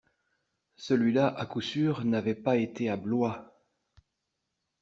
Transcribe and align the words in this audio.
Celui-là, 0.77 1.27
à 1.27 1.45
coup 1.45 1.61
sûr, 1.61 2.03
n'avait 2.05 2.33
pas 2.33 2.55
été 2.57 2.89
à 2.89 2.97
Blois. 2.97 3.53